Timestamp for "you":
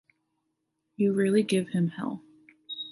0.95-1.13